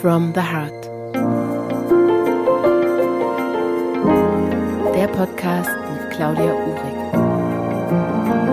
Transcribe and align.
from 0.00 0.32
the 0.34 0.40
Heart. 0.40 0.84
Der 4.94 5.08
Podcast 5.08 5.70
mit 5.92 6.10
Claudia 6.10 6.54
Uhrig. 6.54 6.96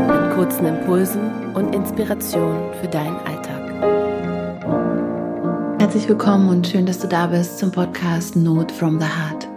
Mit 0.10 0.36
kurzen 0.36 0.66
Impulsen 0.66 1.56
und 1.56 1.74
Inspirationen 1.74 2.74
für 2.82 2.88
deinen 2.90 3.16
Alltag. 3.20 3.64
Herzlich 5.80 6.10
willkommen 6.10 6.50
und 6.50 6.68
schön, 6.68 6.86
dass 6.86 7.00
du 7.00 7.08
da 7.08 7.28
bist 7.28 7.60
zum 7.60 7.72
Podcast 7.72 8.36
Note 8.36 8.74
from 8.74 9.00
the 9.00 9.06
Heart. 9.06 9.48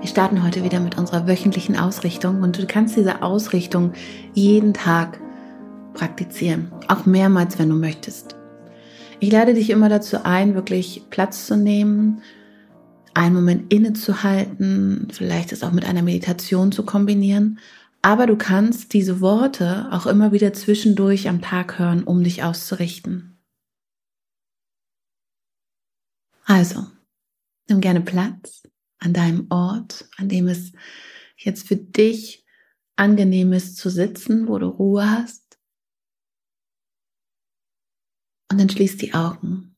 Wir 0.00 0.08
starten 0.08 0.44
heute 0.44 0.62
wieder 0.62 0.78
mit 0.78 0.96
unserer 0.96 1.26
wöchentlichen 1.26 1.76
Ausrichtung 1.76 2.42
und 2.42 2.56
du 2.56 2.66
kannst 2.68 2.96
diese 2.96 3.22
Ausrichtung 3.22 3.94
jeden 4.32 4.74
Tag 4.74 5.18
praktizieren, 5.92 6.70
auch 6.86 7.04
mehrmals, 7.04 7.58
wenn 7.58 7.70
du 7.70 7.74
möchtest. 7.74 8.35
Ich 9.18 9.32
lade 9.32 9.54
dich 9.54 9.70
immer 9.70 9.88
dazu 9.88 10.24
ein, 10.24 10.54
wirklich 10.54 11.04
Platz 11.08 11.46
zu 11.46 11.56
nehmen, 11.56 12.22
einen 13.14 13.34
Moment 13.34 13.72
innezuhalten, 13.72 15.08
vielleicht 15.10 15.52
es 15.52 15.62
auch 15.62 15.72
mit 15.72 15.86
einer 15.86 16.02
Meditation 16.02 16.70
zu 16.70 16.84
kombinieren. 16.84 17.58
Aber 18.02 18.26
du 18.26 18.36
kannst 18.36 18.92
diese 18.92 19.20
Worte 19.22 19.88
auch 19.90 20.06
immer 20.06 20.32
wieder 20.32 20.52
zwischendurch 20.52 21.28
am 21.28 21.40
Tag 21.40 21.78
hören, 21.78 22.04
um 22.04 22.22
dich 22.22 22.44
auszurichten. 22.44 23.38
Also, 26.44 26.86
nimm 27.68 27.80
gerne 27.80 28.02
Platz 28.02 28.62
an 28.98 29.14
deinem 29.14 29.46
Ort, 29.48 30.08
an 30.18 30.28
dem 30.28 30.46
es 30.46 30.72
jetzt 31.36 31.66
für 31.66 31.76
dich 31.76 32.44
angenehm 32.96 33.54
ist 33.54 33.78
zu 33.78 33.88
sitzen, 33.88 34.46
wo 34.46 34.58
du 34.58 34.68
Ruhe 34.68 35.10
hast. 35.10 35.45
Und 38.50 38.58
dann 38.58 38.68
schließ 38.68 38.96
die 38.96 39.14
Augen. 39.14 39.76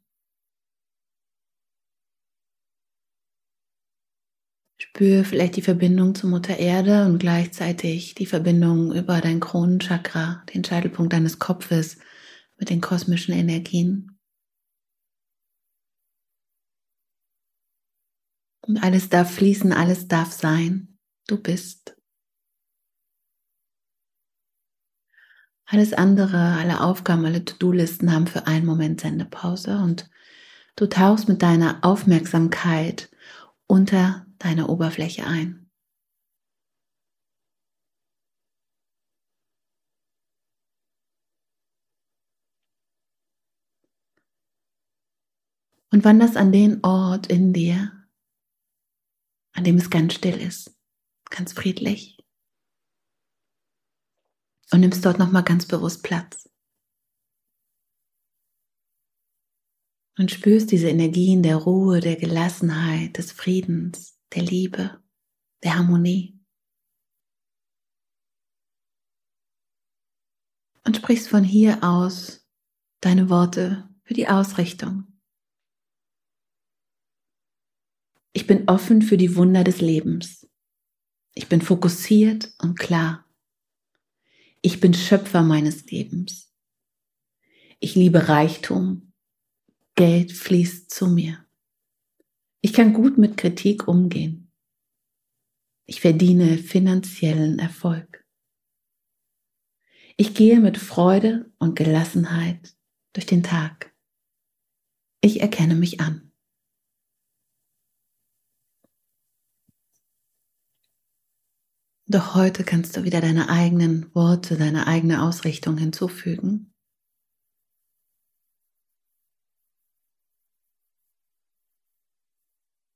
Spür 4.80 5.24
vielleicht 5.24 5.56
die 5.56 5.62
Verbindung 5.62 6.14
zur 6.14 6.30
Mutter 6.30 6.56
Erde 6.56 7.06
und 7.06 7.18
gleichzeitig 7.18 8.14
die 8.14 8.26
Verbindung 8.26 8.92
über 8.92 9.20
dein 9.20 9.40
Kronenchakra, 9.40 10.44
den 10.54 10.64
Scheitelpunkt 10.64 11.12
deines 11.12 11.38
Kopfes 11.38 11.98
mit 12.58 12.70
den 12.70 12.80
kosmischen 12.80 13.34
Energien. 13.34 14.18
Und 18.60 18.82
alles 18.82 19.08
darf 19.08 19.34
fließen, 19.34 19.72
alles 19.72 20.08
darf 20.08 20.32
sein. 20.32 20.98
Du 21.26 21.40
bist. 21.42 21.97
Alles 25.70 25.92
andere, 25.92 26.56
alle 26.58 26.80
Aufgaben, 26.80 27.26
alle 27.26 27.44
To-Do-Listen 27.44 28.10
haben 28.10 28.26
für 28.26 28.46
einen 28.46 28.64
Moment 28.64 29.02
Sendepause 29.02 29.76
und 29.76 30.08
du 30.76 30.86
tauchst 30.86 31.28
mit 31.28 31.42
deiner 31.42 31.84
Aufmerksamkeit 31.84 33.10
unter 33.66 34.26
deine 34.38 34.68
Oberfläche 34.68 35.26
ein. 35.26 35.68
Und 45.92 46.02
wanderst 46.02 46.38
an 46.38 46.50
den 46.50 46.82
Ort 46.82 47.26
in 47.26 47.52
dir, 47.52 47.92
an 49.52 49.64
dem 49.64 49.76
es 49.76 49.90
ganz 49.90 50.14
still 50.14 50.40
ist, 50.40 50.74
ganz 51.28 51.52
friedlich 51.52 52.17
und 54.70 54.80
nimmst 54.80 55.04
dort 55.04 55.18
nochmal 55.18 55.44
ganz 55.44 55.66
bewusst 55.66 56.02
Platz. 56.02 56.48
Und 60.18 60.30
spürst 60.30 60.72
diese 60.72 60.88
Energien 60.88 61.42
der 61.42 61.56
Ruhe, 61.56 62.00
der 62.00 62.16
Gelassenheit, 62.16 63.18
des 63.18 63.32
Friedens, 63.32 64.18
der 64.34 64.42
Liebe, 64.42 65.02
der 65.62 65.76
Harmonie. 65.76 66.38
Und 70.84 70.96
sprichst 70.96 71.28
von 71.28 71.44
hier 71.44 71.84
aus 71.84 72.48
deine 73.00 73.30
Worte 73.30 73.88
für 74.02 74.14
die 74.14 74.26
Ausrichtung. 74.26 75.04
Ich 78.32 78.46
bin 78.46 78.68
offen 78.68 79.02
für 79.02 79.16
die 79.16 79.36
Wunder 79.36 79.64
des 79.64 79.80
Lebens. 79.80 80.48
Ich 81.34 81.48
bin 81.48 81.60
fokussiert 81.60 82.52
und 82.58 82.78
klar. 82.78 83.27
Ich 84.60 84.80
bin 84.80 84.92
Schöpfer 84.92 85.42
meines 85.42 85.86
Lebens. 85.86 86.52
Ich 87.78 87.94
liebe 87.94 88.28
Reichtum. 88.28 89.12
Geld 89.94 90.32
fließt 90.32 90.90
zu 90.90 91.06
mir. 91.06 91.46
Ich 92.60 92.72
kann 92.72 92.92
gut 92.92 93.18
mit 93.18 93.36
Kritik 93.36 93.86
umgehen. 93.86 94.52
Ich 95.86 96.00
verdiene 96.00 96.58
finanziellen 96.58 97.60
Erfolg. 97.60 98.26
Ich 100.16 100.34
gehe 100.34 100.58
mit 100.58 100.76
Freude 100.76 101.52
und 101.58 101.76
Gelassenheit 101.76 102.76
durch 103.12 103.26
den 103.26 103.44
Tag. 103.44 103.94
Ich 105.20 105.40
erkenne 105.40 105.76
mich 105.76 106.00
an. 106.00 106.27
Doch 112.10 112.34
heute 112.34 112.64
kannst 112.64 112.96
du 112.96 113.04
wieder 113.04 113.20
deine 113.20 113.50
eigenen 113.50 114.14
Worte, 114.14 114.56
deine 114.56 114.86
eigene 114.86 115.22
Ausrichtung 115.22 115.76
hinzufügen. 115.76 116.72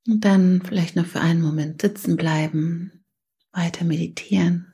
Und 0.07 0.25
dann 0.25 0.63
vielleicht 0.63 0.95
noch 0.95 1.05
für 1.05 1.21
einen 1.21 1.41
Moment 1.43 1.79
sitzen 1.79 2.17
bleiben, 2.17 3.05
weiter 3.51 3.85
meditieren. 3.85 4.73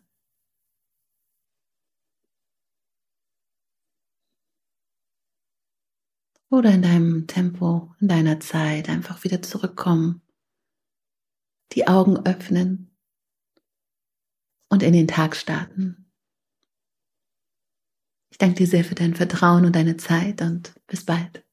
Oder 6.50 6.72
in 6.72 6.82
deinem 6.82 7.28
Tempo, 7.28 7.94
in 8.00 8.08
deiner 8.08 8.40
Zeit 8.40 8.88
einfach 8.88 9.26
wieder 9.26 9.42
zurückkommen, 9.42 10.22
die 11.74 11.88
Augen 11.88 12.26
öffnen 12.26 12.89
und 14.70 14.84
in 14.84 14.94
den 14.94 15.08
Tag 15.08 15.36
starten. 15.36 16.12
Ich 18.32 18.38
danke 18.38 18.56
dir 18.56 18.68
sehr 18.68 18.86
für 18.86 18.96
dein 18.96 19.16
Vertrauen 19.16 19.66
und 19.66 19.76
deine 19.76 19.98
Zeit 19.98 20.42
und 20.42 20.74
bis 20.88 21.04
bald. 21.06 21.44